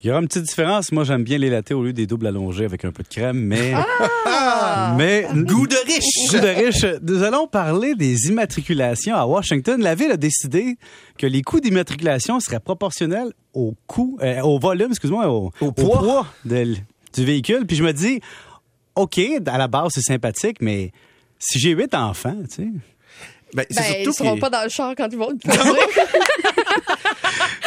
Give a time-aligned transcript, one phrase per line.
[0.00, 0.92] Il y aura une petite différence.
[0.92, 3.36] Moi, j'aime bien les latés au lieu des doubles allongés avec un peu de crème,
[3.36, 3.72] mais...
[3.74, 4.94] Ah!
[4.96, 5.26] mais...
[5.34, 6.30] Goût de riche!
[6.30, 6.86] Goût de riche.
[7.02, 9.80] Nous allons parler des immatriculations à Washington.
[9.82, 10.76] La ville a décidé
[11.18, 16.28] que les coûts d'immatriculation seraient proportionnels au coût, euh, au volume, excuse-moi, au, Au poids.
[16.44, 16.76] de-
[17.14, 17.66] du véhicule.
[17.66, 18.20] Puis je me dis,
[18.94, 20.92] OK, à la base, c'est sympathique, mais
[21.40, 22.68] si j'ai huit enfants, tu sais...
[23.54, 25.32] Ben, Ben, ils surtout seront que- pas dans le char quand ils vont.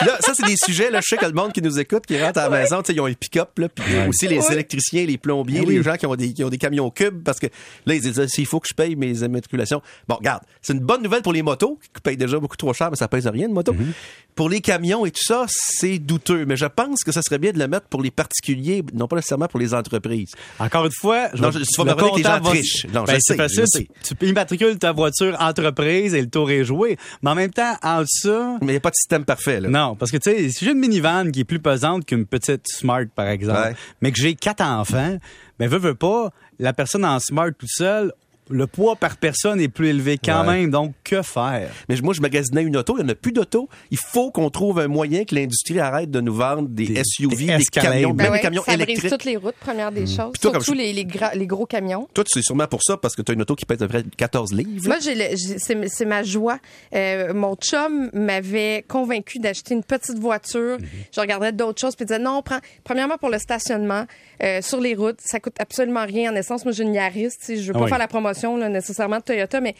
[0.05, 2.21] Là, ça, c'est des sujets, là, je sais que le monde qui nous écoute, qui
[2.21, 4.53] rentre à la maison, tu sais, ils ont un pick-up, là, puis aussi les Ouais.
[4.53, 5.75] électriciens, les plombiers, Ah oui.
[5.75, 7.47] les gens qui ont, des, qui ont des camions cubes, parce que
[7.85, 9.81] là, ils disent, il faut que je paye mes immatriculations.
[10.07, 12.89] Bon, regarde, c'est une bonne nouvelle pour les motos, qui payent déjà beaucoup trop cher,
[12.89, 13.73] mais ça pèse rien, de moto.
[13.73, 13.93] Mhm.
[14.35, 17.51] Pour les camions et tout ça, c'est douteux, mais je pense que ça serait bien
[17.51, 20.31] de le mettre pour les particuliers, non pas nécessairement pour les entreprises.
[20.59, 22.85] Encore une fois, je Non, je- tu vas me que les gens trichent.
[22.93, 23.59] Non, Ben, je c'est sais, facile.
[23.61, 23.87] je sais.
[24.17, 26.97] Tu, immatricules ta voiture entreprise et le tour est joué.
[27.21, 29.69] Mais en même temps, en ça, Mais il n'y a pas de système parfait, là.
[29.69, 32.65] non, parce que tu sais, si j'ai une minivan qui est plus pesante qu'une petite
[32.67, 33.75] Smart, par exemple, Ouais.
[34.01, 35.17] mais que j'ai quatre enfants,
[35.59, 38.13] ben veux, veux pas, la personne en Smart toute seule,
[38.49, 40.59] le poids par personne est plus élevé quand Ouais.
[40.61, 40.71] même.
[40.71, 41.69] Donc, que faire?
[41.87, 43.69] Mais moi, je magasinais une auto, il n'y en a plus d'auto.
[43.91, 47.45] Il faut qu'on trouve un moyen que l'industrie arrête de nous vendre des, Des- SUV,
[47.45, 49.09] des des, camions, Ben même ouais, des camions ça électriques.
[49.09, 50.31] toutes les routes, première des choses.
[50.33, 52.07] Puis toi, comme Surtout je- les, les, gra- les gros camions.
[52.13, 53.99] Toi, c'est sûrement pour ça, parce que tu as une auto qui pèse à peu
[53.99, 54.69] près 14 livres.
[54.85, 56.57] Moi, j'ai le- j'ai- c'est ma joie.
[56.93, 60.77] Euh, mon chum m'avait convaincu d'acheter une petite voiture.
[60.79, 60.87] Mhm.
[61.15, 64.05] Je regardais d'autres choses puis il disait non, prends premièrement pour le stationnement
[64.43, 66.65] euh, sur les routes, ça coûte absolument rien en essence.
[66.65, 67.89] Moi, j'ai une Yaris, je veux Ah pas oui.
[67.89, 69.75] faire la promotion là, nécessairement de Toyota, mais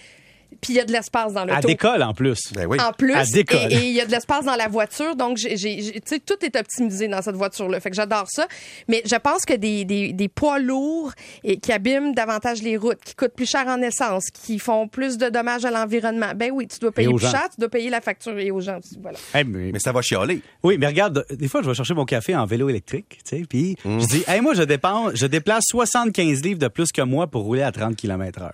[0.60, 1.68] puis il y a de l'espace dans À l'auto.
[1.68, 2.52] décolle en plus.
[2.54, 2.78] Ben oui.
[2.80, 3.72] En plus, À décolle.
[3.72, 6.20] et il y a de l'espace dans la voiture, donc j'ai, j'ai- j'ai- tu sais,
[6.20, 7.80] tout est optimisé dans cette voiture-là.
[7.80, 8.48] Fait que j'adore ça.
[8.88, 11.14] Mais je pense que des, des, des poids lourds
[11.44, 15.18] et qui abîment davantage les routes, qui coûtent plus cher en essence, qui font plus
[15.18, 17.32] de dommages à l'environnement, ben oui, tu dois payer plus gens.
[17.32, 18.78] cher, tu dois payer la facture et aux gens.
[18.80, 19.18] aussi, Voilà.
[19.34, 20.42] Mais- Mais ça va chialer.
[20.64, 23.44] Oui, mais regarde, des fois, je vais chercher mon café en vélo électrique, tu sais,
[23.48, 24.00] puis Mmh.
[24.02, 27.44] je dis, hey, moi, je dépense, je déplace 75 livres de plus que moi pour
[27.44, 28.54] rouler à 30 km heure.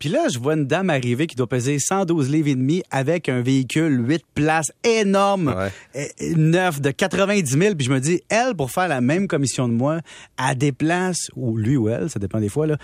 [0.00, 3.28] Puis là, je vois une dame arriver qui doit peser 112 livres et demi avec
[3.28, 5.54] un véhicule 8 places énorme,
[5.94, 6.10] Ouais.
[6.36, 7.74] neuf, de 90 000.
[7.76, 10.00] Puis je me dis, elle, pour faire la même commission de moi,
[10.38, 12.78] elle déplace, ou lui ou elle, ça dépend des fois, là,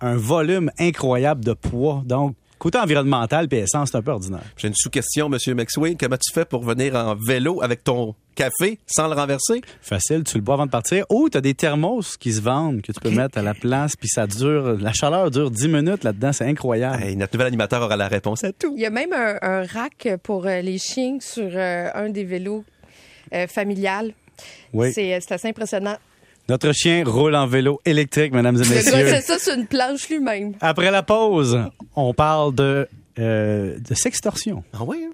[0.00, 2.02] un volume incroyable de poids.
[2.04, 4.42] Donc, côté environnemental puis essence, c'est un peu ordinaire.
[4.56, 5.96] J'ai une sous-question, Monsieur McSween.
[5.96, 9.62] Comment tu fais pour venir en vélo avec ton café sans le renverser?
[9.80, 11.04] Facile, tu le bois avant de partir.
[11.10, 13.96] Ou tu as des thermos qui se vendent que tu peux mettre à la place,
[13.96, 17.02] puis ça dure, la chaleur dure 10 minutes là-dedans, c'est incroyable.
[17.02, 18.74] Hey, notre nouvel animateur aura la réponse à tout.
[18.76, 22.24] Il y a même un, un rack pour euh, les chiens sur euh, un des
[22.24, 22.64] vélos
[23.34, 24.12] euh, familiales.
[24.72, 24.92] Oui.
[24.92, 25.96] C'est, euh, c'est assez impressionnant.
[26.48, 28.82] Notre chien roule en vélo électrique, mesdames et messieurs.
[29.08, 30.54] c'est ça sur une planche lui-même.
[30.60, 31.58] Après la pause,
[31.96, 34.62] on parle de, euh, de sextorsion.
[34.72, 35.04] Ah oui?
[35.06, 35.10] hein?